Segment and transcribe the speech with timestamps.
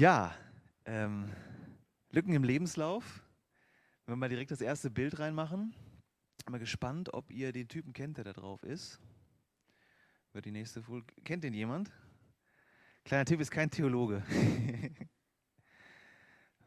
[0.00, 0.32] Ja,
[0.86, 1.28] ähm,
[2.10, 3.22] Lücken im Lebenslauf.
[4.06, 5.74] Wenn wir mal direkt das erste Bild reinmachen.
[6.48, 8.98] Mal gespannt, ob ihr den Typen kennt, der da drauf ist.
[10.32, 11.04] Wird die nächste Folie.
[11.22, 11.90] Kennt den jemand?
[13.04, 14.22] Kleiner Tipp ist kein Theologe,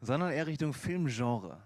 [0.00, 1.60] sondern eher Richtung Filmgenre.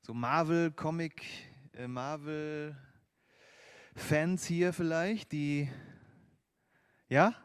[0.00, 1.26] So Marvel, Comic,
[1.74, 5.70] äh, Marvel-Fans hier vielleicht, die.
[7.10, 7.43] Ja?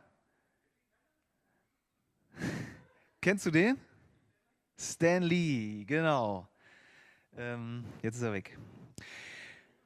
[3.21, 3.77] Kennst du den?
[4.77, 6.47] Stan Lee, genau.
[7.35, 8.57] Ähm, jetzt ist er weg.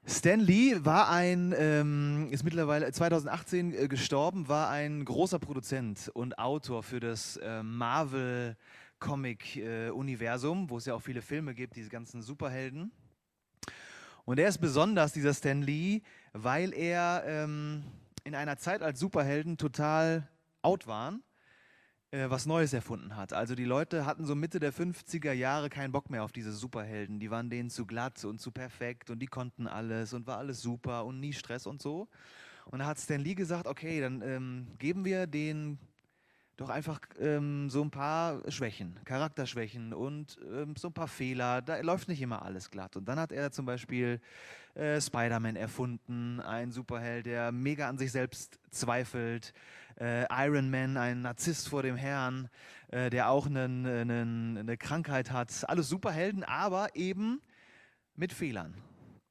[0.05, 6.38] Stan Lee war ein, ähm, ist mittlerweile 2018 äh, gestorben, war ein großer Produzent und
[6.38, 8.55] Autor für das äh, Marvel
[8.99, 12.91] Comic äh, Universum, wo es ja auch viele Filme gibt, diese ganzen Superhelden.
[14.25, 16.02] Und er ist besonders, dieser Stan Lee,
[16.33, 17.83] weil er ähm,
[18.25, 20.29] in einer Zeit als Superhelden total
[20.61, 21.23] out waren
[22.13, 23.34] äh, was Neues erfunden hat.
[23.34, 27.20] Also die Leute hatten so Mitte der 50er Jahre keinen Bock mehr auf diese Superhelden.
[27.20, 30.61] Die waren denen zu glatt und zu perfekt und die konnten alles und war alles
[30.61, 32.08] super und nie Stress und so.
[32.66, 35.80] Und da hat Stan Lee gesagt, okay, dann ähm, geben wir den
[36.55, 41.61] doch einfach ähm, so ein paar Schwächen, Charakterschwächen und ähm, so ein paar Fehler.
[41.61, 42.95] Da läuft nicht immer alles glatt.
[42.95, 44.21] Und dann hat er zum Beispiel
[44.75, 49.53] äh, Spider-Man erfunden, ein Superheld, der mega an sich selbst zweifelt,
[49.99, 52.49] äh, Iron Man, ein Narzisst vor dem Herrn,
[52.89, 55.67] äh, der auch einen, einen, eine Krankheit hat.
[55.67, 57.41] Alles Superhelden, aber eben
[58.15, 58.75] mit Fehlern.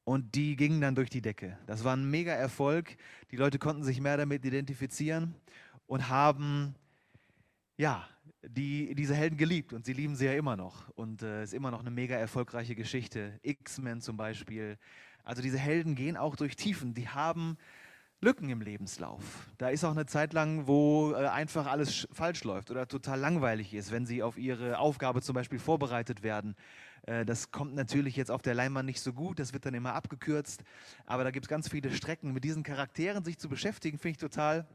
[0.04, 1.56] Und die gingen dann durch die Decke.
[1.66, 2.96] Das war ein mega Erfolg.
[3.30, 5.36] Die Leute konnten sich mehr damit identifizieren
[5.86, 6.74] und haben
[7.76, 8.06] ja,
[8.42, 10.88] die, diese Helden geliebt und sie lieben sie ja immer noch.
[10.90, 13.38] Und es äh, ist immer noch eine mega erfolgreiche Geschichte.
[13.42, 14.78] X-Men zum Beispiel.
[15.24, 16.94] Also diese Helden gehen auch durch Tiefen.
[16.94, 17.56] Die haben
[18.20, 19.50] Lücken im Lebenslauf.
[19.58, 23.74] Da ist auch eine Zeit lang, wo äh, einfach alles falsch läuft oder total langweilig
[23.74, 26.54] ist, wenn sie auf ihre Aufgabe zum Beispiel vorbereitet werden.
[27.02, 29.94] Äh, das kommt natürlich jetzt auf der Leinwand nicht so gut, das wird dann immer
[29.94, 30.62] abgekürzt,
[31.04, 32.32] aber da gibt es ganz viele Strecken.
[32.32, 34.68] Mit diesen Charakteren sich zu beschäftigen, finde ich total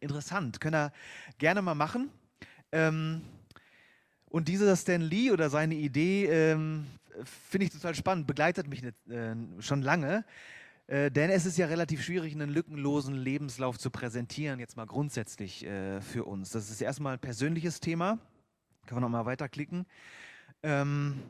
[0.00, 0.58] interessant.
[0.58, 0.92] Können wir
[1.36, 2.10] gerne mal machen.
[2.72, 3.22] Ähm,
[4.26, 6.86] und dieser Stan Lee oder seine Idee ähm,
[7.24, 10.24] finde ich total spannend, begleitet mich nicht, äh, schon lange.
[10.86, 15.64] Äh, denn es ist ja relativ schwierig, einen lückenlosen Lebenslauf zu präsentieren, jetzt mal grundsätzlich
[15.64, 16.50] äh, für uns.
[16.50, 18.18] Das ist erstmal ein persönliches Thema.
[18.86, 19.86] Können wir nochmal weiterklicken.
[20.62, 21.22] Ähm,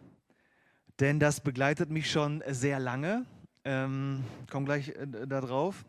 [1.00, 3.26] denn das begleitet mich schon sehr lange.
[3.64, 5.84] Ähm, komme gleich äh, darauf.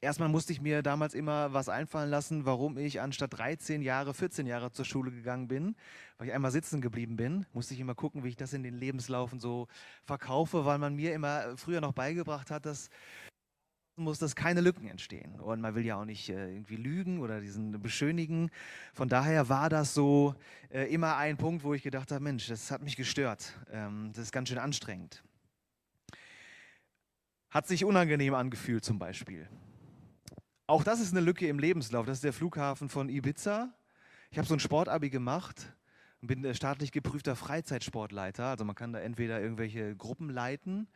[0.00, 4.46] Erstmal musste ich mir damals immer was einfallen lassen, warum ich anstatt 13 Jahre 14
[4.46, 5.74] Jahre zur Schule gegangen bin,
[6.18, 7.46] weil ich einmal sitzen geblieben bin.
[7.52, 9.66] Musste ich immer gucken, wie ich das in den Lebenslaufen so
[10.04, 12.90] verkaufe, weil man mir immer früher noch beigebracht hat, dass
[13.98, 15.40] muss, dass keine Lücken entstehen.
[15.40, 18.50] Und man will ja auch nicht äh, irgendwie lügen oder diesen beschönigen.
[18.94, 20.34] Von daher war das so
[20.70, 23.58] äh, immer ein Punkt, wo ich gedacht habe, Mensch, das hat mich gestört.
[23.70, 25.22] Ähm, das ist ganz schön anstrengend.
[27.50, 29.48] Hat sich unangenehm angefühlt zum Beispiel.
[30.70, 32.04] Auch das ist eine Lücke im Lebenslauf.
[32.04, 33.70] Das ist der Flughafen von Ibiza.
[34.30, 35.74] Ich habe so ein Sportabi gemacht
[36.20, 38.44] und bin staatlich geprüfter Freizeitsportleiter.
[38.44, 40.86] Also man kann da entweder irgendwelche Gruppen leiten,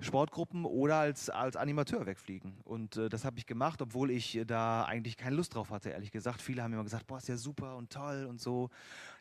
[0.00, 2.58] Sportgruppen oder als, als Animateur wegfliegen.
[2.64, 6.10] Und äh, das habe ich gemacht, obwohl ich da eigentlich keine Lust drauf hatte, ehrlich
[6.10, 6.42] gesagt.
[6.42, 8.68] Viele haben immer gesagt, boah, ist ja super und toll und so.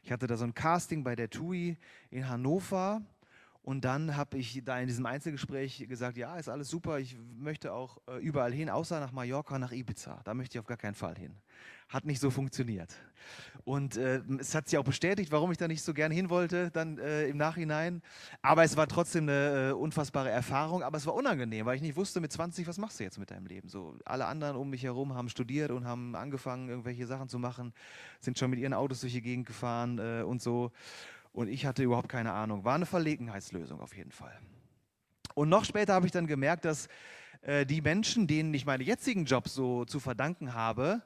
[0.04, 1.78] Ich hatte da so ein Casting bei der TUI
[2.10, 3.02] in Hannover
[3.64, 7.74] und dann habe ich da in diesem Einzelgespräch gesagt, ja, ist alles super, ich möchte
[7.74, 10.20] auch äh, überall hin, außer nach Mallorca, nach Ibiza.
[10.24, 11.36] Da möchte ich auf gar keinen Fall hin.
[11.88, 12.96] Hat nicht so funktioniert.
[13.64, 16.72] Und äh, es hat sich auch bestätigt, warum ich da nicht so gerne hin wollte,
[16.72, 18.02] dann äh, im Nachhinein.
[18.42, 21.96] Aber es war trotzdem eine äh, unfassbare Erfahrung, aber es war unangenehm, weil ich nicht
[21.96, 23.70] wusste, mit 20, was machst du jetzt mit deinem Leben?
[23.70, 27.74] So, alle anderen um mich herum haben studiert und haben angefangen, irgendwelche Sachen zu machen,
[28.22, 30.72] sind schon mit ihren Autos durch die Gegend gefahren äh, und so.
[31.34, 32.66] Und ich hatte überhaupt keine Ahnung.
[32.66, 34.38] War eine Verlegenheitslösung auf jeden Fall.
[35.34, 36.88] Und noch später habe ich dann gemerkt, dass
[37.42, 41.02] äh, die Menschen, denen ich meine jetzigen Jobs so zu verdanken habe,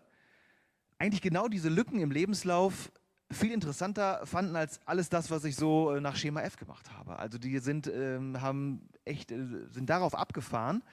[0.98, 2.92] eigentlich genau diese Lücken im Lebenslauf
[3.32, 7.18] viel interessanter fanden als alles das, was ich so äh, nach Schema F gemacht habe.
[7.18, 10.84] Also die sind, ähm, haben echt, äh, sind darauf abgefahren.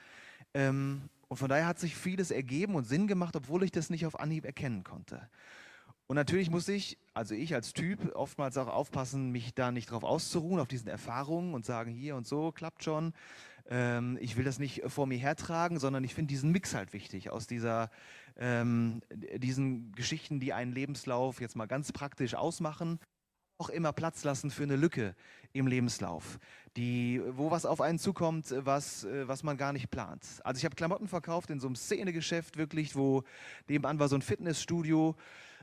[0.53, 4.05] Ähm, und von daher hat sich vieles ergeben und Sinn gemacht, obwohl ich das nicht
[4.05, 5.27] auf Anhieb erkennen konnte.
[6.07, 10.03] Und natürlich muss ich, also ich als Typ, oftmals auch aufpassen, mich da nicht drauf
[10.03, 13.13] auszuruhen, auf diesen Erfahrungen und sagen, hier und so, klappt schon.
[13.69, 17.29] Ähm, ich will das nicht vor mir hertragen, sondern ich finde diesen Mix halt wichtig
[17.29, 17.89] aus dieser,
[18.35, 19.01] ähm,
[19.37, 22.99] diesen Geschichten, die einen Lebenslauf jetzt mal ganz praktisch ausmachen,
[23.57, 25.15] auch immer Platz lassen für eine Lücke
[25.53, 26.39] im Lebenslauf,
[26.75, 30.25] die, wo was auf einen zukommt, was, was man gar nicht plant.
[30.43, 33.23] Also ich habe Klamotten verkauft in so einem Szenegeschäft wirklich, wo
[33.69, 35.15] nebenan war so ein Fitnessstudio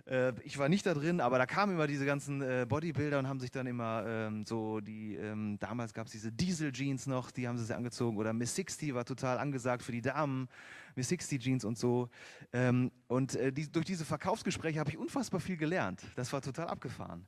[0.07, 3.29] Äh, ich war nicht da drin, aber da kamen immer diese ganzen äh, Bodybuilder und
[3.29, 7.49] haben sich dann immer ähm, so die, ähm, damals gab es diese Diesel-Jeans noch, die
[7.49, 8.17] haben sie sich angezogen.
[8.17, 10.49] Oder Miss 60 war total angesagt für die Damen,
[10.95, 12.09] Miss 60 Jeans und so.
[12.53, 16.03] Ähm, und äh, die, durch diese Verkaufsgespräche habe ich unfassbar viel gelernt.
[16.17, 17.27] Das war total abgefahren.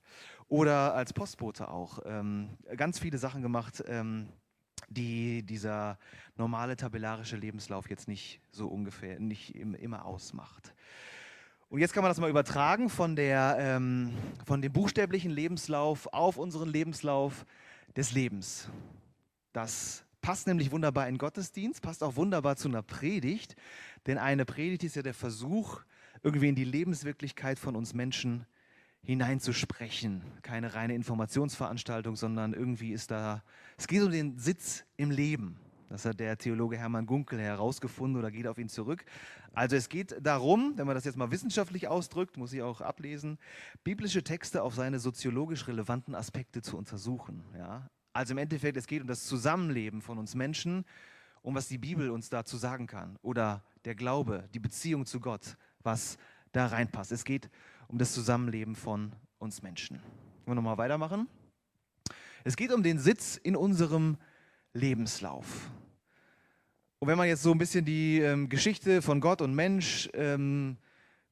[0.48, 2.00] Oder als Postbote auch.
[2.04, 4.28] Ähm, ganz viele Sachen gemacht ähm,
[4.88, 5.98] die dieser
[6.36, 10.74] normale tabellarische Lebenslauf jetzt nicht so ungefähr, nicht immer ausmacht.
[11.72, 14.12] Und jetzt kann man das mal übertragen von, der, ähm,
[14.44, 17.46] von dem buchstäblichen Lebenslauf auf unseren Lebenslauf
[17.96, 18.68] des Lebens.
[19.54, 23.56] Das passt nämlich wunderbar in Gottesdienst, passt auch wunderbar zu einer Predigt,
[24.06, 25.80] denn eine Predigt ist ja der Versuch,
[26.22, 28.44] irgendwie in die Lebenswirklichkeit von uns Menschen
[29.02, 30.20] hineinzusprechen.
[30.42, 33.42] Keine reine Informationsveranstaltung, sondern irgendwie ist da,
[33.78, 35.58] es geht um den Sitz im Leben.
[35.92, 39.04] Das hat der Theologe Hermann Gunkel herausgefunden oder geht auf ihn zurück.
[39.52, 43.38] Also es geht darum, wenn man das jetzt mal wissenschaftlich ausdrückt, muss ich auch ablesen,
[43.84, 47.44] biblische Texte auf seine soziologisch relevanten Aspekte zu untersuchen.
[47.58, 47.90] Ja?
[48.14, 50.86] Also im Endeffekt, es geht um das Zusammenleben von uns Menschen,
[51.42, 53.18] um was die Bibel uns dazu sagen kann.
[53.20, 56.16] Oder der Glaube, die Beziehung zu Gott, was
[56.52, 57.12] da reinpasst.
[57.12, 57.50] Es geht
[57.88, 59.96] um das Zusammenleben von uns Menschen.
[60.46, 61.28] Wollen wir nochmal weitermachen?
[62.44, 64.16] Es geht um den Sitz in unserem
[64.72, 65.70] Lebenslauf.
[67.02, 70.76] Und wenn man jetzt so ein bisschen die ähm, Geschichte von Gott und Mensch ähm,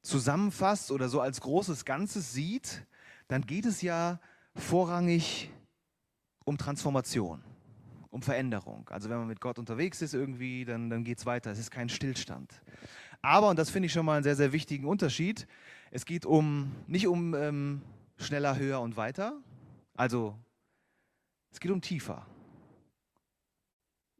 [0.02, 2.84] zusammenfasst oder so als großes Ganzes sieht,
[3.28, 4.18] dann geht es ja
[4.56, 5.48] vorrangig
[6.44, 7.44] um Transformation,
[8.10, 8.88] um Veränderung.
[8.88, 11.52] Also wenn man mit Gott unterwegs ist irgendwie, dann, dann geht es weiter.
[11.52, 12.52] Es ist kein Stillstand.
[13.22, 15.46] Aber, und das finde ich schon mal einen sehr, sehr wichtigen Unterschied,
[15.92, 17.82] es geht um, nicht um ähm,
[18.16, 19.40] schneller, höher und weiter,
[19.94, 20.36] also
[21.52, 22.26] es geht um tiefer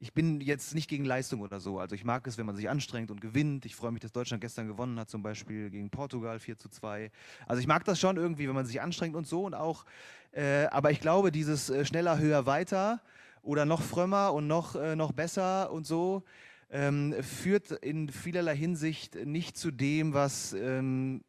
[0.02, 1.79] ich bin jetzt nicht gegen Leistung oder so.
[1.79, 3.67] Also ich mag es, wenn man sich anstrengt und gewinnt.
[3.67, 7.11] Ich freue mich, dass Deutschland gestern gewonnen hat, zum Beispiel gegen Portugal 4 zu 2.
[7.47, 9.85] Also ich mag das schon irgendwie, wenn man sich anstrengt und so und auch,
[10.32, 13.02] äh, aber ich glaube, dieses äh, schneller, höher, weiter
[13.43, 16.25] oder noch frömmer und noch, äh, noch besser und so,
[16.70, 21.23] ähm, führt in vielerlei Hinsicht nicht zu dem, was, ähm,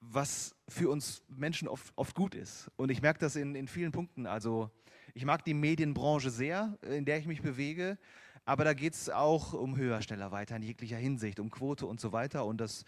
[0.00, 2.68] was für uns Menschen oft, oft gut ist.
[2.74, 4.26] Und ich merke das in, in vielen Punkten.
[4.26, 4.72] Also
[5.16, 7.96] ich mag die Medienbranche sehr, in der ich mich bewege,
[8.44, 12.00] aber da geht es auch um höher, schneller, weiter in jeglicher Hinsicht, um Quote und
[12.00, 12.44] so weiter.
[12.44, 12.84] Und das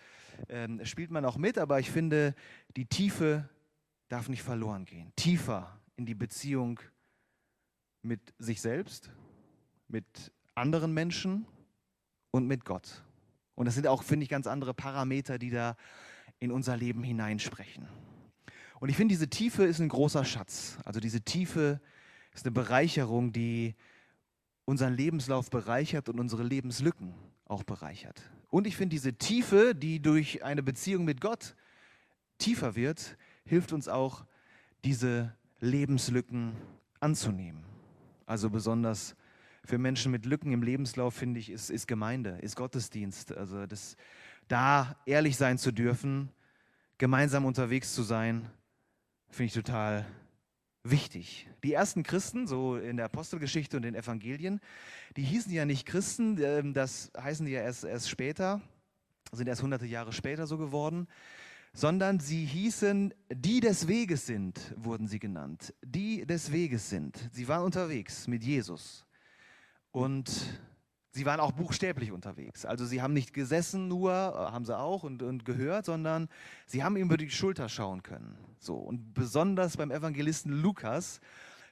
[0.50, 2.34] ähm, spielt man auch mit, aber ich finde,
[2.76, 3.48] die Tiefe
[4.10, 5.10] darf nicht verloren gehen.
[5.16, 6.80] Tiefer in die Beziehung
[8.02, 9.10] mit sich selbst,
[9.88, 11.46] mit anderen Menschen
[12.30, 13.04] und mit Gott.
[13.54, 15.76] Und das sind auch, finde ich, ganz andere Parameter, die da
[16.40, 17.88] in unser Leben hineinsprechen.
[18.80, 20.76] Und ich finde, diese Tiefe ist ein großer Schatz.
[20.84, 21.80] Also diese Tiefe
[22.32, 23.74] ist eine Bereicherung, die
[24.64, 27.14] unseren Lebenslauf bereichert und unsere Lebenslücken
[27.46, 28.20] auch bereichert.
[28.50, 31.54] Und ich finde, diese Tiefe, die durch eine Beziehung mit Gott
[32.38, 34.24] tiefer wird, hilft uns auch,
[34.84, 36.54] diese Lebenslücken
[37.00, 37.64] anzunehmen.
[38.26, 39.16] Also besonders
[39.64, 43.36] für Menschen mit Lücken im Lebenslauf, finde ich, ist, ist Gemeinde, ist Gottesdienst.
[43.36, 43.96] Also das,
[44.46, 46.30] da ehrlich sein zu dürfen,
[46.96, 48.48] gemeinsam unterwegs zu sein,
[49.30, 50.06] finde ich total
[50.90, 51.48] wichtig.
[51.64, 54.60] Die ersten Christen, so in der Apostelgeschichte und den Evangelien,
[55.16, 58.60] die hießen ja nicht Christen, ähm, das heißen die ja erst, erst später,
[59.32, 61.08] sind erst hunderte Jahre später so geworden,
[61.72, 65.74] sondern sie hießen, die des Weges sind, wurden sie genannt.
[65.82, 67.28] Die des Weges sind.
[67.32, 69.04] Sie waren unterwegs mit Jesus.
[69.90, 70.30] Und
[71.10, 72.64] Sie waren auch buchstäblich unterwegs.
[72.64, 76.28] Also sie haben nicht gesessen nur, äh, haben sie auch und, und gehört, sondern
[76.66, 78.36] sie haben ihm über die Schulter schauen können.
[78.58, 78.74] So.
[78.74, 81.20] Und besonders beim Evangelisten Lukas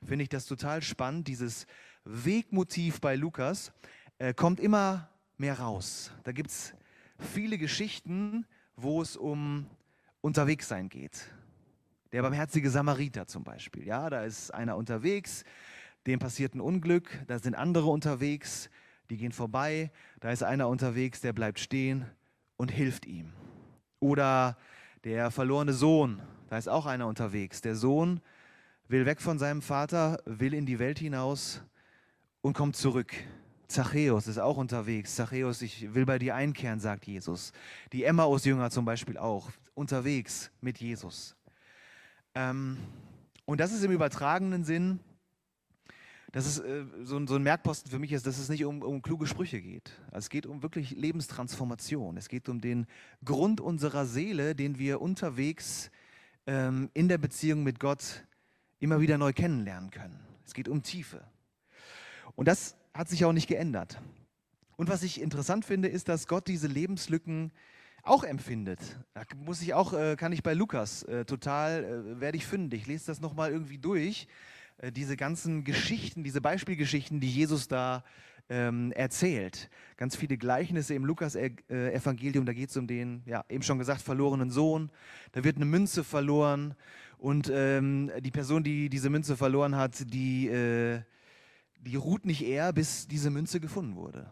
[0.02, 1.28] finde ich das total spannend.
[1.28, 1.66] Dieses
[2.04, 3.72] Wegmotiv bei Lukas
[4.18, 6.12] äh, kommt immer mehr raus.
[6.24, 6.74] Da gibt es
[7.18, 9.66] viele Geschichten, wo es um
[10.20, 11.30] Unterwegssein geht.
[12.12, 13.86] Der barmherzige Samariter zum Beispiel.
[13.86, 15.44] Ja, da ist einer unterwegs,
[16.06, 18.70] dem passiert ein Unglück, da sind andere unterwegs,
[19.10, 22.06] die gehen vorbei, da ist einer unterwegs, der bleibt stehen
[22.56, 23.32] und hilft ihm.
[24.00, 24.56] Oder
[25.04, 27.60] der verlorene Sohn, da ist auch einer unterwegs.
[27.60, 28.20] Der Sohn
[28.88, 31.62] will weg von seinem Vater, will in die Welt hinaus
[32.40, 33.12] und kommt zurück.
[33.68, 35.16] Zachäus ist auch unterwegs.
[35.16, 37.52] Zachäus, ich will bei dir einkehren, sagt Jesus.
[37.92, 41.34] Die Emmaus-Jünger zum Beispiel auch, unterwegs mit Jesus.
[42.34, 42.78] Ähm,
[43.44, 45.00] und das ist im übertragenen Sinn
[46.32, 48.82] dass es äh, so, ein, so, ein Merkposten für mich ist, dass es nicht um,
[48.82, 49.92] um kluge Sprüche geht.
[50.06, 52.16] Also es geht um wirklich Lebenstransformation.
[52.16, 52.86] Es geht um den
[53.24, 55.90] Grund unserer Seele, den wir unterwegs
[56.46, 58.24] ähm, in der Beziehung mit Gott
[58.78, 60.20] immer wieder neu kennenlernen können.
[60.44, 61.24] Es geht um Tiefe.
[62.34, 64.00] Und das hat sich auch nicht geändert.
[64.76, 67.52] Und was ich interessant finde, ist, dass Gott diese Lebenslücken
[68.02, 68.78] auch empfindet.
[69.14, 72.82] Da muss ich auch, äh, kann ich bei Lukas äh, total, äh, werde ich fündig.
[72.82, 74.28] Ich lese das nochmal irgendwie durch.
[74.78, 78.04] Äh, diese ganzen Geschichten, diese Beispielgeschichten, die Jesus da
[78.48, 79.70] ähm, erzählt.
[79.96, 84.50] Ganz viele Gleichnisse im Lukas-Evangelium, da geht es um den, ja, eben schon gesagt, verlorenen
[84.50, 84.90] Sohn.
[85.32, 86.74] Da wird eine Münze verloren
[87.18, 91.00] und ähm, die Person, die diese Münze verloren hat, die, äh,
[91.80, 94.30] die ruht nicht eher, bis diese Münze gefunden wurde.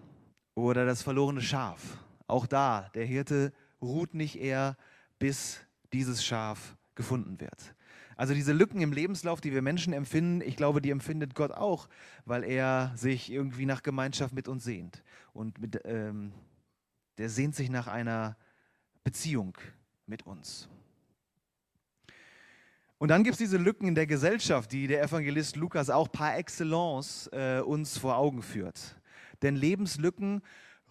[0.55, 1.99] Oder das verlorene Schaf.
[2.27, 4.77] Auch da, der Hirte ruht nicht eher,
[5.19, 5.61] bis
[5.93, 7.75] dieses Schaf gefunden wird.
[8.16, 11.88] Also diese Lücken im Lebenslauf, die wir Menschen empfinden, ich glaube, die empfindet Gott auch,
[12.25, 15.02] weil er sich irgendwie nach Gemeinschaft mit uns sehnt.
[15.33, 16.33] Und mit, ähm,
[17.18, 18.37] der sehnt sich nach einer
[19.02, 19.56] Beziehung
[20.06, 20.68] mit uns.
[22.99, 26.38] Und dann gibt es diese Lücken in der Gesellschaft, die der Evangelist Lukas auch par
[26.38, 28.99] excellence äh, uns vor Augen führt.
[29.42, 30.40] Denn Lebenslücken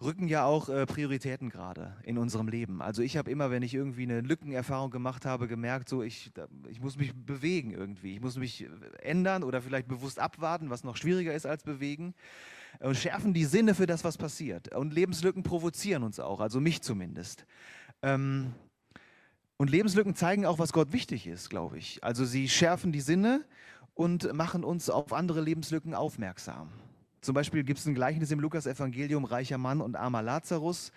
[0.04, 2.82] rücken ja auch äh, Prioritäten gerade in unserem Leben.
[2.82, 6.32] Also ich habe immer, wenn ich irgendwie eine Lückenerfahrung gemacht habe, gemerkt, so ich,
[6.68, 8.14] ich muss mich bewegen irgendwie.
[8.14, 8.66] Ich muss mich
[9.00, 12.14] ändern oder vielleicht bewusst abwarten, was noch schwieriger ist als bewegen.
[12.80, 14.74] Und schärfen die Sinne für das, was passiert.
[14.74, 17.46] Und Lebenslücken provozieren uns auch, also mich zumindest.
[18.02, 18.52] Ähm,
[19.56, 22.02] und Lebenslücken zeigen auch, was Gott wichtig ist, glaube ich.
[22.02, 23.44] Also sie schärfen die Sinne
[23.94, 26.70] und machen uns auf andere Lebenslücken aufmerksam.
[27.24, 30.92] Zum Beispiel gibt es ein Gleichnis im Lukas-Evangelium, reicher Mann und armer Lazarus,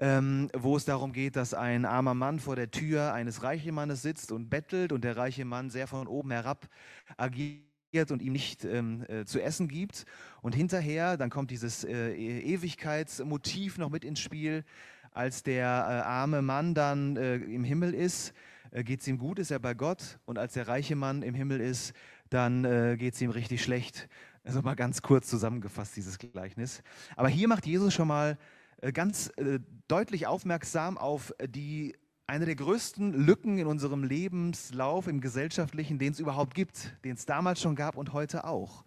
[0.00, 4.02] ähm, wo es darum geht, dass ein armer Mann vor der Tür eines reichen Mannes
[4.02, 6.68] sitzt und bettelt und der reiche Mann sehr von oben herab
[7.16, 10.06] agiert und ihm nicht ähm, äh, zu essen gibt.
[10.42, 14.64] Und hinterher, dann kommt dieses äh, e-, Ewigkeitsmotiv noch mit ins Spiel,
[15.12, 18.32] als der äh, arme Mann dann äh, im Himmel ist,
[18.72, 20.18] äh, geht es ihm gut, ist er bei Gott.
[20.24, 21.92] Und als der reiche Mann im Himmel ist,
[22.28, 24.08] dann äh, geht es ihm richtig schlecht.
[24.42, 26.82] Also mal ganz kurz zusammengefasst, dieses Gleichnis.
[27.16, 28.38] Aber hier macht Jesus schon mal
[28.80, 31.94] äh, ganz äh, deutlich aufmerksam auf die
[32.26, 37.26] eine der größten Lücken in unserem Lebenslauf, im gesellschaftlichen, den es überhaupt gibt, den es
[37.26, 38.84] damals schon gab und heute auch.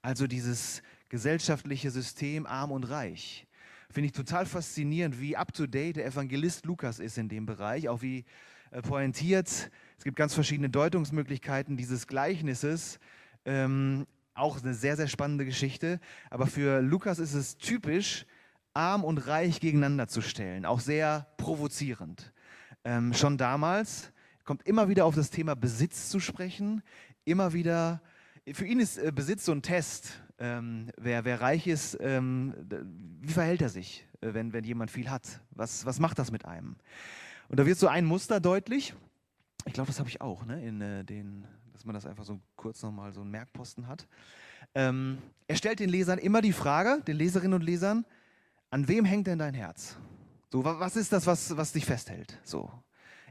[0.00, 3.46] Also dieses gesellschaftliche System arm und reich.
[3.90, 8.24] Finde ich total faszinierend, wie up-to-date der Evangelist Lukas ist in dem Bereich, auch wie
[8.70, 9.70] äh, pointiert.
[9.98, 12.98] Es gibt ganz verschiedene Deutungsmöglichkeiten dieses Gleichnisses.
[13.44, 16.00] Ähm, auch eine sehr, sehr spannende Geschichte.
[16.30, 18.26] Aber für Lukas ist es typisch,
[18.74, 20.66] arm und reich gegeneinander zu stellen.
[20.66, 22.32] Auch sehr provozierend.
[22.84, 24.12] Ähm, schon damals
[24.44, 26.82] kommt immer wieder auf das Thema Besitz zu sprechen.
[27.24, 28.02] Immer wieder,
[28.52, 30.20] für ihn ist äh, Besitz so ein Test.
[30.38, 32.54] Ähm, wer, wer reich ist, ähm,
[33.20, 35.40] wie verhält er sich, äh, wenn, wenn jemand viel hat?
[35.52, 36.76] Was, was macht das mit einem?
[37.48, 38.94] Und da wird so ein Muster deutlich.
[39.66, 40.66] Ich glaube, das habe ich auch, ne?
[40.66, 44.06] in äh, den dass man das einfach so kurz nochmal so einen Merkposten hat.
[44.74, 48.06] Ähm, er stellt den Lesern immer die Frage, den Leserinnen und Lesern,
[48.70, 49.96] an wem hängt denn dein Herz?
[50.50, 52.38] So, was ist das, was, was dich festhält?
[52.44, 52.70] So.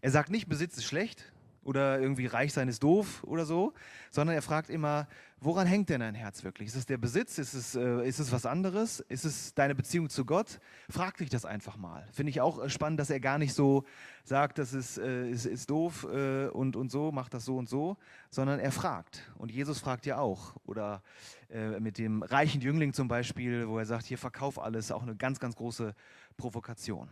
[0.01, 1.31] Er sagt nicht, Besitz ist schlecht,
[1.63, 3.73] oder irgendwie reich sein ist doof oder so,
[4.11, 5.07] sondern er fragt immer,
[5.39, 6.69] woran hängt denn dein Herz wirklich?
[6.69, 7.37] Ist es der Besitz?
[7.37, 8.99] Ist es, äh, ist es was anderes?
[9.01, 10.59] Ist es deine Beziehung zu Gott?
[10.89, 12.05] Frag dich das einfach mal.
[12.11, 13.83] Finde ich auch äh, spannend, dass er gar nicht so
[14.23, 17.69] sagt, das ist, äh, ist, ist doof äh, und, und so, macht das so und
[17.69, 17.97] so,
[18.29, 19.31] sondern er fragt.
[19.37, 20.55] Und Jesus fragt ja auch.
[20.65, 21.01] Oder
[21.49, 25.15] äh, mit dem reichen Jüngling zum Beispiel, wo er sagt, hier verkauf alles, auch eine
[25.15, 25.93] ganz, ganz große
[26.37, 27.09] Provokation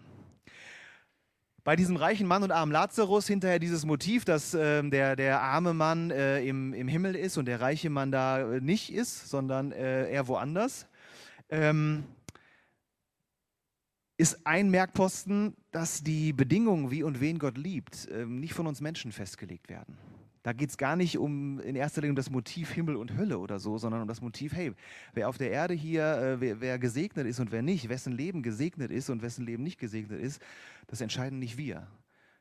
[1.64, 5.74] bei diesem reichen Mann und armen Lazarus hinterher dieses Motiv, dass äh, der, der arme
[5.74, 9.72] Mann äh, im, im Himmel ist und der reiche Mann da äh, nicht ist, sondern
[9.72, 10.88] äh, er woanders,
[11.50, 12.04] ähm,
[14.18, 18.82] ist ein Merkposten, dass die Bedingungen, wie und wen Gott liebt, ähm, nicht von uns
[18.82, 19.98] Menschen festgelegt werden.
[20.44, 23.38] Da geht es gar nicht um in erster Linie um das Motiv Himmel und Hölle
[23.38, 24.74] oder so, sondern um das Motiv, hey,
[25.14, 28.42] wer auf der Erde hier, äh, wer, wer, gesegnet ist und wer nicht, wessen Leben
[28.42, 30.42] gesegnet ist und wessen Leben nicht gesegnet ist,
[30.88, 31.88] das entscheiden nicht wir,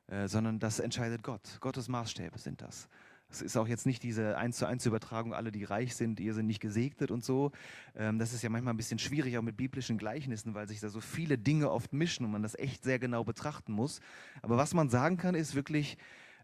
[0.06, 1.58] äh, sondern das entscheidet Gott.
[1.60, 2.88] Gottes Maßstäbe sind das.
[3.30, 6.34] Es ist auch jetzt nicht diese eins zu eins Übertragung, alle, die reich sind, ihr
[6.34, 7.52] sind nicht gesegnet und so.
[7.94, 10.88] Ähm, das ist ja manchmal ein bisschen schwierig, auch mit biblischen Gleichnissen, weil sich da
[10.88, 14.00] so viele Dinge oft mischen und man das echt sehr genau betrachten muss.
[14.42, 15.96] Aber was man sagen kann, ist wirklich,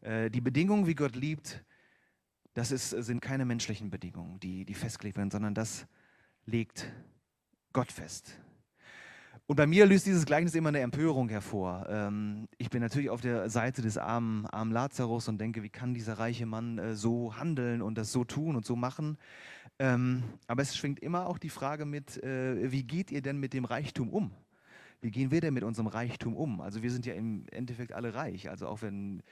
[0.02, 1.64] die Bedingungen, wie Gott liebt,
[2.54, 5.86] das ist, sind keine menschlichen Bedingungen, die, die festgelegt werden, sondern das
[6.46, 6.90] legt
[7.72, 8.40] Gott fest.
[9.48, 11.86] Und bei mir löst dieses Gleichnis immer eine Empörung hervor.
[11.88, 15.94] Ähm, ich bin natürlich auf der Seite des armen, armen Lazarus und denke, wie kann
[15.94, 19.18] dieser reiche Mann äh, so handeln und das so tun und so machen?
[19.78, 23.52] Ähm, aber es schwingt immer auch die Frage mit, äh, wie geht ihr denn mit
[23.52, 24.32] dem Reichtum um?
[25.00, 26.60] Wie gehen wir denn mit unserem Reichtum um?
[26.60, 28.48] Also wir sind ja im Endeffekt alle reich.
[28.48, 29.22] Also auch wenn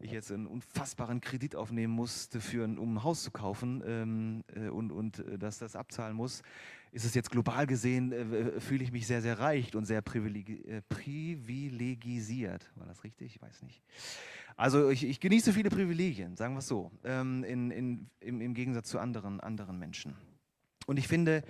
[0.00, 4.44] ich jetzt einen unfassbaren Kredit aufnehmen musste, für ein, um ein Haus zu kaufen ähm,
[4.54, 6.42] äh, und, und äh, dass das abzahlen muss,
[6.92, 10.62] ist es jetzt global gesehen, äh, fühle ich mich sehr, sehr reich und sehr privilegi
[10.62, 12.70] äh, privilegisiert.
[12.76, 13.36] War das richtig?
[13.36, 13.82] Ich weiß nicht.
[14.56, 18.54] Also ich, ich genieße viele Privilegien, sagen wir es so, ähm, in, in, im, im
[18.54, 20.14] Gegensatz zu anderen, anderen Menschen.
[20.86, 21.42] Und ich finde,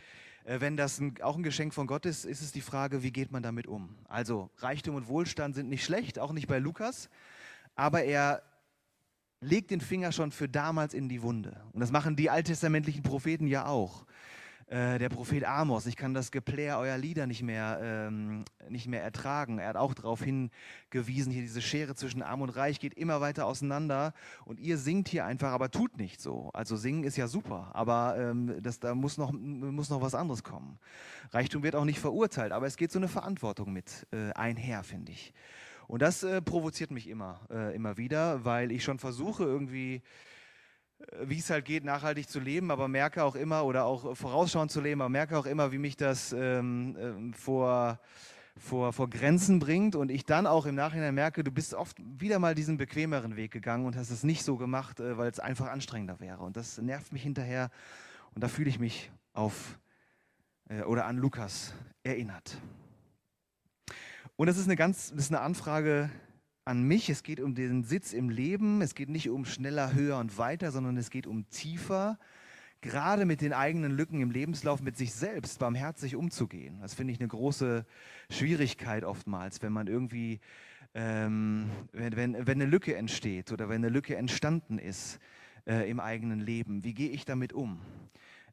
[0.45, 3.13] äh, wenn das ein, auch ein Geschenk von Gott ist, ist es die Frage, wie
[3.13, 3.97] geht man damit um?
[4.09, 7.09] Also Reichtum und Wohlstand sind nicht schlecht, auch nicht bei Lukas,
[7.77, 8.43] aber er
[9.41, 11.63] legt den Finger schon für damals in die Wunde.
[11.73, 14.07] Und das machen die alttestamentlichen Propheten ja auch.
[14.69, 19.01] Äh, der Prophet Amos, ich kann das Geplär eurer Lieder nicht mehr, ähm, nicht mehr
[19.01, 19.61] ertragen.
[19.61, 23.47] Er hat auch darauf hingewiesen, hier diese Schere zwischen Arm und Reich geht immer weiter
[23.47, 24.13] auseinander
[24.45, 26.51] und ihr singt hier einfach, aber tut nicht so.
[26.53, 30.43] Also singen ist ja super, aber ähm, das, da muss noch, muss noch was anderes
[30.43, 30.81] kommen.
[31.31, 35.13] Reichtum wird auch nicht verurteilt, aber es geht so eine Verantwortung mit äh, einher, finde
[35.13, 35.33] ich.
[35.89, 40.03] Und das äh, provoziert mich immer, äh, immer wieder, weil ich schon versuche irgendwie
[40.99, 44.71] äh, wie es halt geht, nachhaltig zu leben, aber merke auch immer, oder auch vorausschauend
[44.71, 48.01] zu leben, aber merke auch immer, wie mich das ähm, ähm, vor,
[48.57, 52.39] vor, vor Grenzen bringt und ich dann auch im Nachhinein merke, du bist oft wieder
[52.39, 55.69] mal diesen bequemeren Weg gegangen und hast es nicht so gemacht, äh, weil es einfach
[55.69, 56.43] anstrengender wäre.
[56.43, 57.71] Und das nervt mich hinterher
[58.35, 59.79] und da fühle ich mich auf
[60.69, 62.57] äh, oder an Lukas erinnert.
[64.37, 66.11] Und das ist eine ganz, das ist eine Anfrage
[66.67, 67.09] an mich.
[67.09, 68.83] Es geht um den Sitz im Leben.
[68.83, 72.19] Es geht nicht um schneller, höher und weiter, sondern es geht um tiefer.
[72.83, 76.81] Gerade mit den eigenen Lücken im Lebenslauf, mit sich selbst barmherzig umzugehen.
[76.83, 77.87] Das finde ich eine große
[78.29, 80.41] Schwierigkeit oftmals, wenn man irgendwie,
[80.93, 85.19] ähm, wenn, wenn, wenn eine Lücke entsteht oder wenn eine Lücke entstanden ist
[85.67, 86.85] äh, im eigenen Leben.
[86.85, 87.81] Wie gehe ich damit um?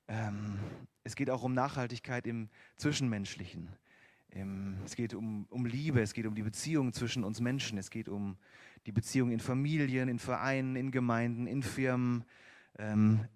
[0.07, 0.57] Ähm,
[1.03, 2.47] es geht auch um Nachhaltigkeit im
[2.77, 3.67] Zwischenmenschlichen.
[4.83, 8.09] Es geht um, um Liebe, es geht um die Beziehungen zwischen uns Menschen, es geht
[8.09, 8.37] um
[8.87, 12.23] die Beziehungen in Familien, in Vereinen, in Gemeinden, in Firmen.
[12.79, 13.27] Ähm,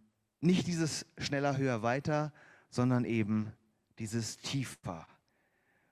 [0.41, 2.33] nicht dieses schneller, höher, weiter,
[2.69, 3.51] sondern eben
[3.99, 5.07] dieses tiefer.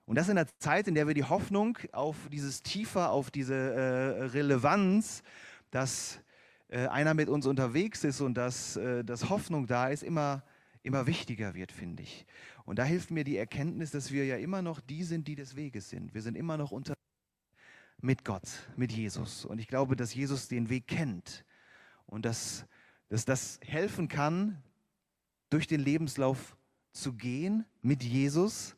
[0.06, 3.54] Und das in der Zeit, in der wir die Hoffnung auf dieses tiefer, auf diese
[3.54, 5.22] äh, Relevanz,
[5.70, 6.20] dass
[6.68, 10.42] äh, einer mit uns unterwegs ist und dass, äh, dass Hoffnung da ist, immer,
[10.82, 12.26] immer wichtiger wird, finde ich.
[12.66, 15.54] Und da hilft mir die Erkenntnis, dass wir ja immer noch die sind, die des
[15.54, 16.12] Weges sind.
[16.12, 16.94] Wir sind immer noch unter
[18.02, 19.44] mit Gott, mit Jesus.
[19.44, 21.44] Und ich glaube, dass Jesus den Weg kennt
[22.06, 22.66] und dass,
[23.08, 24.62] dass das helfen kann,
[25.48, 26.56] durch den Lebenslauf
[26.92, 28.76] zu gehen mit Jesus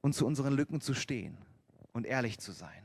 [0.00, 1.36] und zu unseren Lücken zu stehen
[1.92, 2.84] und ehrlich zu sein.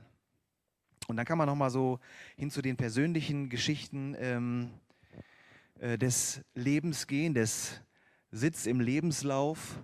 [1.07, 1.99] Und dann kann man nochmal so
[2.35, 4.71] hin zu den persönlichen Geschichten ähm,
[5.79, 7.79] äh, des Lebens gehen, des
[8.31, 9.79] Sitz im Lebenslauf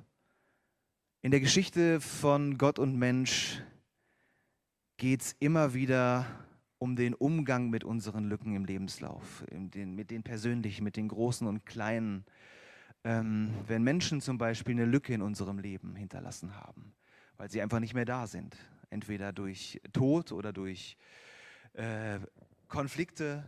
[1.22, 3.62] in der Geschichte von Gott und Mensch
[4.98, 6.26] geht es immer wieder
[6.80, 11.46] um den Umgang mit unseren Lücken im Lebenslauf, den, mit den persönlichen, mit den großen
[11.46, 12.26] und kleinen.
[13.04, 16.94] Ähm, wenn Menschen zum Beispiel eine Lücke in unserem Leben hinterlassen haben,
[17.38, 18.58] weil sie einfach nicht mehr da sind,
[18.90, 20.98] entweder durch Tod oder durch
[21.74, 22.20] äh,
[22.68, 23.48] Konflikte,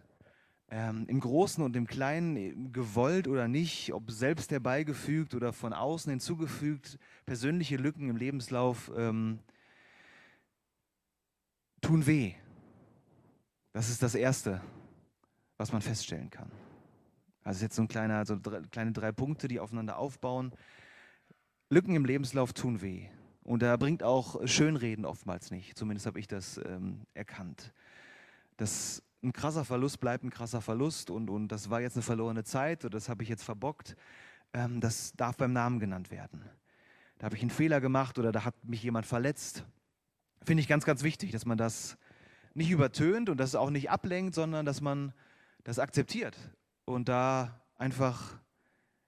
[0.69, 5.73] ähm, im Großen und im Kleinen, äh, gewollt oder nicht, ob selbst herbeigefügt oder von
[5.73, 9.39] außen hinzugefügt, persönliche Lücken im Lebenslauf ähm,
[11.82, 12.34] tun weh.
[13.73, 14.62] Das ist das Erste,
[15.58, 16.52] was man feststellen kann.
[17.43, 20.54] Also jetzt so ein kleiner, so drei, kleine drei Punkte, die aufeinander aufbauen.
[21.69, 23.08] Lücken im Lebenslauf tun weh.
[23.43, 25.78] Und da bringt auch Schönreden oftmals nicht.
[25.78, 27.73] Zumindest habe ich das ähm, erkannt.
[28.56, 32.44] Das ein krasser Verlust bleibt ein krasser Verlust und, und das war jetzt eine verlorene
[32.44, 33.96] Zeit oder das habe ich jetzt verbockt,
[34.54, 36.44] ähm, das darf beim Namen genannt werden.
[37.18, 39.64] Da habe ich einen Fehler gemacht oder da hat mich jemand verletzt.
[40.44, 41.98] Finde ich ganz, ganz wichtig, dass man das
[42.54, 45.14] nicht übertönt und das auch nicht ablenkt, sondern dass man
[45.64, 46.38] das akzeptiert
[46.86, 48.38] und da einfach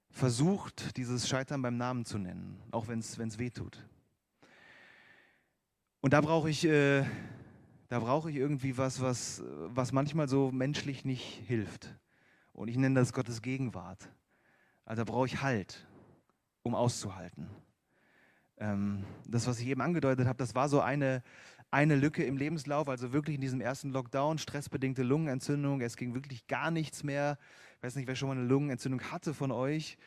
[0.09, 3.85] versucht, dieses Scheitern beim Namen zu nennen, auch wenn es weh tut.
[5.99, 7.03] Und da brauche ich äh,
[7.87, 11.95] da brauche ich irgendwie was, was, was manchmal so menschlich nicht hilft.
[12.53, 14.09] Und ich nenne das Gottes Gegenwart.
[14.85, 15.85] Also da brauche ich Halt,
[16.63, 17.47] um auszuhalten.
[18.57, 21.21] Ähm, das, was ich eben angedeutet habe, das war so eine,
[21.71, 26.47] eine Lücke im Lebenslauf, also wirklich in diesem ersten Lockdown, stressbedingte Lungenentzündung, es ging wirklich
[26.47, 27.37] gar nichts mehr.
[27.77, 29.97] Ich weiß nicht, wer schon mal eine Lungenentzündung hatte von euch.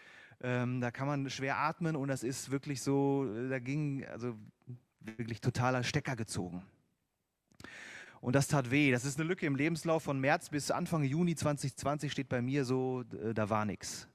[0.40, 4.36] Ähm, da kann man schwer atmen und das ist wirklich so, da ging also
[5.00, 6.62] wirklich totaler Stecker gezogen.
[8.20, 8.90] Und das tat weh.
[8.90, 12.64] Das ist eine Lücke im Lebenslauf von März bis Anfang Juni 2020 steht bei mir
[12.64, 14.08] so, äh, da war nichts.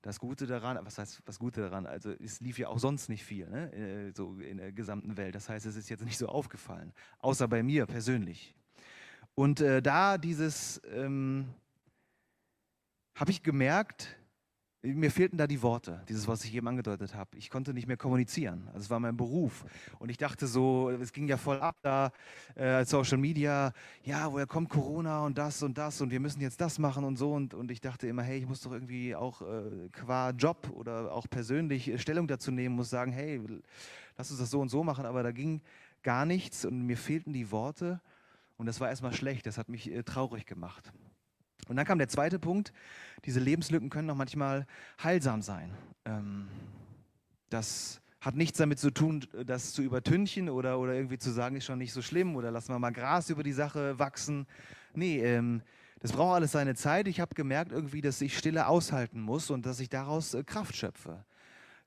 [0.00, 1.86] Das Gute daran, was heißt was Gute daran?
[1.86, 3.72] Also es lief ja auch sonst nicht viel, ne?
[3.72, 5.34] Äh, so in der gesamten Welt.
[5.34, 8.56] Das heißt, es ist jetzt nicht so aufgefallen, außer bei mir persönlich.
[9.34, 11.48] Und äh, da dieses, ähm,
[13.14, 14.18] habe ich gemerkt,
[14.82, 17.36] mir fehlten da die Worte, dieses, was ich eben angedeutet habe.
[17.36, 18.64] Ich konnte nicht mehr kommunizieren.
[18.68, 19.64] Also es war mein Beruf.
[19.98, 22.10] Und ich dachte so, es ging ja voll ab da,
[22.56, 26.60] äh, Social Media, ja, woher kommt Corona und das und das und wir müssen jetzt
[26.60, 27.32] das machen und so.
[27.32, 31.12] Und, und ich dachte immer, hey, ich muss doch irgendwie auch äh, qua Job oder
[31.12, 33.40] auch persönlich Stellung dazu nehmen, muss sagen, hey,
[34.16, 35.06] lass uns das so und so machen.
[35.06, 35.60] Aber da ging
[36.02, 38.00] gar nichts und mir fehlten die Worte.
[38.56, 40.92] Und das war erstmal schlecht, das hat mich äh, traurig gemacht.
[41.68, 42.72] Und dann kam der zweite Punkt,
[43.24, 44.66] diese Lebenslücken können auch manchmal
[45.02, 45.70] heilsam sein.
[46.04, 46.48] Ähm,
[47.50, 51.64] das hat nichts damit zu tun, das zu übertünchen oder, oder irgendwie zu sagen, ist
[51.64, 54.46] schon nicht so schlimm oder lassen wir mal Gras über die Sache wachsen.
[54.94, 55.62] Nee, ähm,
[56.00, 57.08] das braucht alles seine Zeit.
[57.08, 60.76] Ich habe gemerkt irgendwie, dass ich Stille aushalten muss und dass ich daraus äh, Kraft
[60.76, 61.24] schöpfe.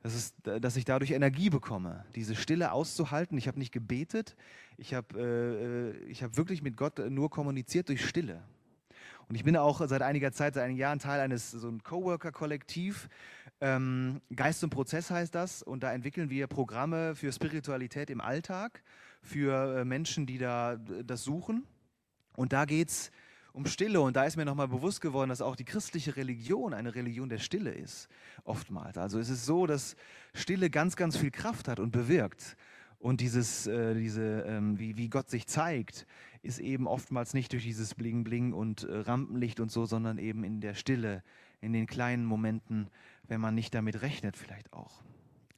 [0.04, 3.38] Das ist, dass ich dadurch Energie bekomme, diese Stille auszuhalten.
[3.38, 4.36] Ich habe nicht gebetet,
[4.78, 8.44] ich habe äh, äh hab wirklich mit Gott nur kommuniziert durch Stille.
[9.28, 13.10] Und ich bin auch seit einiger Zeit, seit einigen Jahren Teil eines so ein Coworker-Kollektiv.
[13.60, 15.64] Ähm, Geist und Prozess heißt das.
[15.64, 18.84] Und da entwickeln wir Programme für Spiritualität im Alltag,
[19.22, 21.66] für äh, Menschen, die da das suchen.
[22.36, 23.12] Und da geht es
[23.54, 24.02] um Stille.
[24.02, 27.40] Und da ist mir nochmal bewusst geworden, dass auch die christliche Religion eine Religion der
[27.40, 28.10] Stille ist,
[28.44, 28.98] oftmals.
[28.98, 29.96] Also es ist so, dass
[30.34, 32.58] Stille ganz, ganz viel Kraft hat und bewirkt.
[33.00, 36.06] Und dieses, äh, diese, ähm, wie, wie Gott sich zeigt,
[36.46, 40.44] ist eben oftmals nicht durch dieses Bling Bling und äh, Rampenlicht und so, sondern eben
[40.44, 41.24] in der Stille,
[41.62, 42.90] in den kleinen Momenten,
[43.28, 45.04] wenn man nicht damit rechnet vielleicht auch.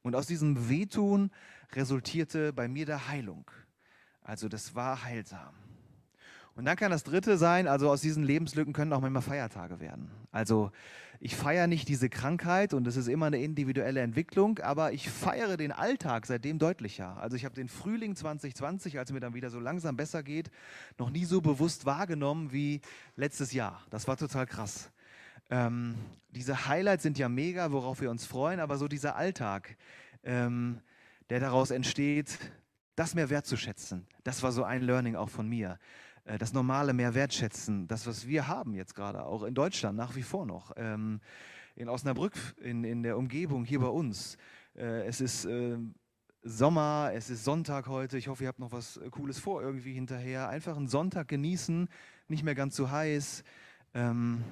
[0.01, 1.31] Und aus diesem Wehtun
[1.73, 3.51] resultierte bei mir der Heilung.
[4.21, 5.53] Also das war heilsam.
[6.57, 10.09] Und dann kann das dritte sein, also aus diesen Lebenslücken können auch manchmal Feiertage werden.
[10.31, 10.71] Also
[11.19, 15.55] ich feiere nicht diese Krankheit und es ist immer eine individuelle Entwicklung, aber ich feiere
[15.55, 17.15] den Alltag seitdem deutlicher.
[17.17, 20.49] Also ich habe den Frühling 2020, als mir dann wieder so langsam besser geht,
[20.97, 22.81] noch nie so bewusst wahrgenommen wie
[23.15, 23.85] letztes Jahr.
[23.91, 24.89] Das war total krass.
[25.51, 25.93] Ähm,
[26.29, 29.77] diese Highlights sind ja mega, worauf wir uns freuen, aber so dieser Alltag,
[30.23, 30.81] ähm,
[31.29, 32.39] der daraus entsteht,
[32.95, 35.77] das mehr wertzuschätzen, das war so ein Learning auch von mir.
[36.27, 40.15] Äh, das Normale mehr wertschätzen, das, was wir haben jetzt gerade, auch in Deutschland nach
[40.15, 41.21] wie vor noch, ähm,
[41.75, 44.37] in Osnabrück, in, in der Umgebung, hier bei uns.
[44.75, 45.77] Äh, es ist äh,
[46.43, 50.49] Sommer, es ist Sonntag heute, ich hoffe, ihr habt noch was Cooles vor irgendwie hinterher.
[50.49, 51.89] Einfach einen Sonntag genießen,
[52.27, 53.43] nicht mehr ganz so heiß.
[53.93, 54.43] Ähm,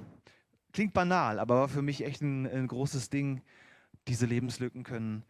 [0.72, 3.42] klingt banal, aber war für mich echt ein, ein großes Ding.
[4.08, 5.24] Diese Lebenslücken können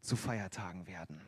[0.00, 1.20] zu Feiertagen werden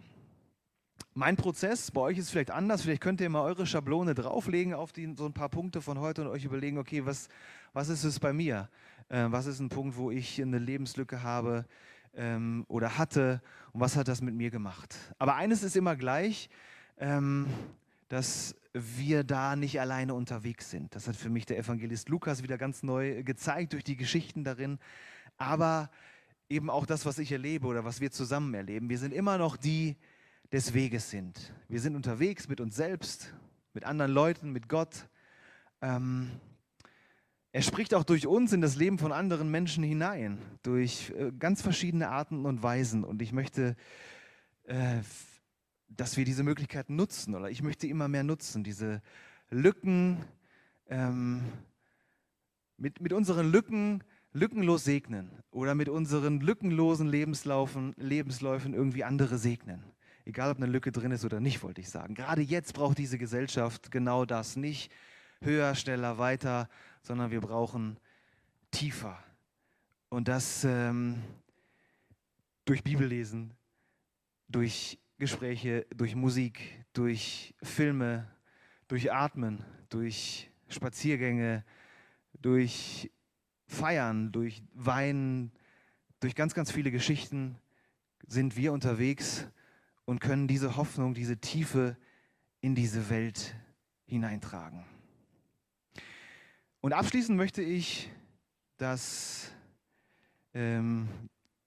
[1.15, 4.93] mein Prozess, bei euch ist vielleicht anders, vielleicht könnt ihr mal eure Schablone drauflegen auf
[4.93, 7.29] die, so ein paar Punkte von heute und euch überlegen, okay, was,
[7.73, 8.69] was ist es bei mir?
[9.09, 11.67] Äh, was ist ein Punkt, wo ich eine Lebenslücke habe
[12.15, 14.97] ähm, oder hatte und was hat das mit mir gemacht?
[15.19, 16.49] Aber eines ist immer gleich,
[16.99, 17.47] ähm,
[18.09, 20.95] dass wir da nicht alleine unterwegs sind.
[20.95, 24.79] Das hat für mich der Evangelist Lukas wieder ganz neu gezeigt durch die Geschichten darin.
[25.37, 25.91] Aber
[26.49, 28.89] eben auch das, was ich erlebe oder was wir zusammen erleben.
[28.89, 29.97] Wir sind immer noch die,
[30.53, 31.53] des Weges sind.
[31.69, 33.33] Wir sind unterwegs mit uns selbst,
[33.73, 35.09] mit anderen Leuten, mit Gott.
[35.81, 36.31] Ähm,
[37.53, 41.63] er spricht auch durch uns in das Leben von anderen Menschen hinein, durch äh, ganz
[41.63, 43.03] verschiedene Arten und Weisen.
[43.03, 43.77] Und ich möchte,
[44.65, 45.01] äh,
[45.89, 49.01] dass wir diese Möglichkeiten nutzen, oder ich möchte immer mehr nutzen, diese
[49.49, 50.19] Lücken,
[50.89, 51.45] ähm,
[52.77, 59.83] mit, mit unseren Lücken lückenlos segnen oder mit unseren lückenlosen Lebenslaufen, Lebensläufen irgendwie andere segnen.
[60.25, 62.15] Egal, ob eine Lücke drin ist oder nicht, wollte ich sagen.
[62.15, 64.57] Gerade jetzt braucht diese Gesellschaft genau das.
[64.57, 64.93] Nicht
[65.41, 66.69] höher, schneller, weiter,
[67.03, 67.99] sondern wir brauchen
[68.71, 69.19] tiefer.
[70.09, 71.23] Und das ähm,
[72.65, 73.53] durch Bibellesen,
[74.49, 78.29] durch Gespräche, durch Musik, durch Filme,
[78.89, 81.65] durch Atmen, durch Spaziergänge,
[82.41, 83.11] durch
[83.67, 85.51] Feiern, durch Weinen,
[86.21, 87.57] durch ganz, ganz viele Geschichten
[88.27, 89.47] sind wir unterwegs
[90.05, 91.97] und können diese Hoffnung, diese Tiefe
[92.61, 93.55] in diese Welt
[94.07, 94.85] hineintragen.
[96.81, 98.11] Und abschließend möchte ich
[98.77, 99.53] das,
[100.55, 101.09] ähm,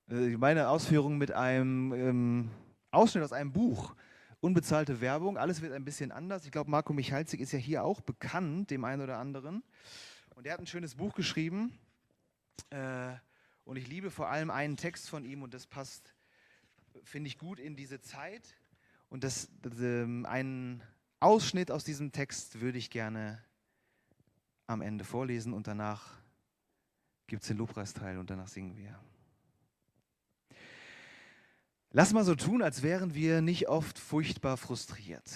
[0.09, 2.51] äh, meine Ausführungen mit einem ähm,
[2.91, 3.95] Ausschnitt aus einem Buch,
[4.41, 5.37] Unbezahlte Werbung.
[5.37, 6.45] Alles wird ein bisschen anders.
[6.45, 9.63] Ich glaube, Marco Michalzig ist ja hier auch bekannt, dem einen oder anderen.
[10.35, 11.77] Und er hat ein schönes Buch geschrieben.
[12.69, 13.13] Äh,
[13.63, 16.14] und ich liebe vor allem einen Text von ihm und das passt
[17.03, 18.55] finde ich gut in diese Zeit.
[19.09, 20.83] Und das, das, ähm, einen
[21.19, 23.41] Ausschnitt aus diesem Text würde ich gerne
[24.67, 26.17] am Ende vorlesen und danach
[27.27, 28.99] gibt es den Lobpreisteil und danach singen wir.
[31.91, 35.31] Lass mal so tun, als wären wir nicht oft furchtbar frustriert.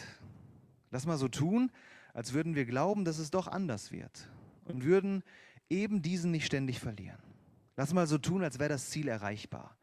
[0.92, 1.72] Lass mal so tun,
[2.14, 4.28] als würden wir glauben, dass es doch anders wird
[4.66, 5.24] und würden
[5.70, 7.22] eben diesen nicht ständig verlieren.
[7.78, 9.78] Lass mal so tun, als wäre das Ziel erreichbar.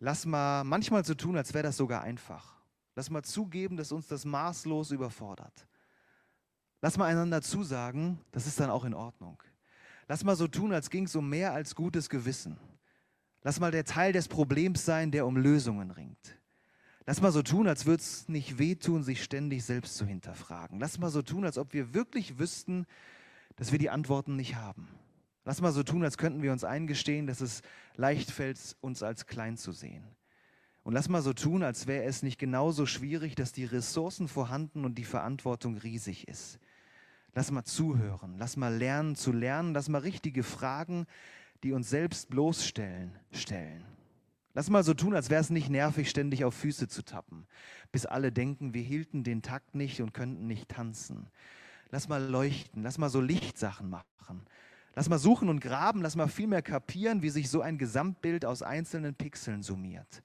[0.00, 2.56] Lass mal manchmal so tun, als wäre das sogar einfach.
[2.96, 5.66] Lass mal zugeben, dass uns das maßlos überfordert.
[6.80, 9.42] Lass mal einander zusagen, das ist dann auch in Ordnung.
[10.08, 12.56] Lass mal so tun, als ging es um mehr als gutes Gewissen.
[13.42, 16.38] Lass mal der Teil des Problems sein, der um Lösungen ringt.
[17.06, 20.80] Lass mal so tun, als würde es nicht wehtun, sich ständig selbst zu hinterfragen.
[20.80, 22.86] Lass mal so tun, als ob wir wirklich wüssten,
[23.56, 24.88] dass wir die Antworten nicht haben.
[25.50, 27.62] Lass mal so tun, als könnten wir uns eingestehen, dass es
[27.96, 30.04] leicht fällt, uns als klein zu sehen.
[30.84, 34.84] Und lass mal so tun, als wäre es nicht genauso schwierig, dass die Ressourcen vorhanden
[34.84, 36.60] und die Verantwortung riesig ist.
[37.34, 41.06] Lass mal zuhören, lass mal lernen zu lernen, lass mal richtige Fragen,
[41.64, 43.84] die uns selbst bloßstellen, stellen.
[44.54, 47.48] Lass mal so tun, als wäre es nicht nervig, ständig auf Füße zu tappen,
[47.90, 51.28] bis alle denken, wir hielten den Takt nicht und könnten nicht tanzen.
[51.90, 54.46] Lass mal leuchten, lass mal so Lichtsachen machen.
[54.94, 58.44] Lass mal suchen und graben, lass mal viel mehr kapieren, wie sich so ein Gesamtbild
[58.44, 60.22] aus einzelnen Pixeln summiert.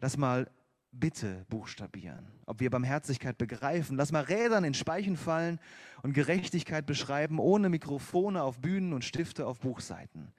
[0.00, 0.50] Lass mal
[0.94, 3.96] Bitte buchstabieren, ob wir Barmherzigkeit begreifen.
[3.96, 5.58] Lass mal Rädern in Speichen fallen
[6.02, 10.34] und Gerechtigkeit beschreiben, ohne Mikrofone auf Bühnen und Stifte auf Buchseiten.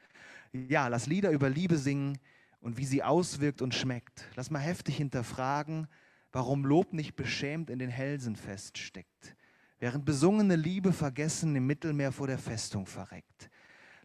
[0.52, 2.20] Ja, lass Lieder über Liebe singen
[2.62, 4.26] und wie sie auswirkt und schmeckt.
[4.36, 5.88] Lass mal heftig hinterfragen,
[6.32, 9.36] warum Lob nicht beschämt in den Hälsen feststeckt,
[9.84, 13.50] während besungene Liebe vergessen im Mittelmeer vor der Festung verreckt.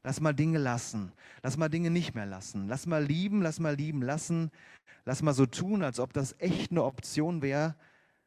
[0.03, 1.13] Lass mal Dinge lassen.
[1.41, 2.67] Lass mal Dinge nicht mehr lassen.
[2.67, 4.51] Lass mal lieben, lass mal lieben lassen.
[5.05, 7.77] Lass mal so tun, als ob das echt eine Option wäre.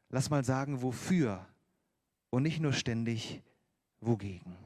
[0.08, 1.44] Lass mal sagen, wofür
[2.30, 3.42] und nicht nur ständig
[4.00, 4.56] wogegen.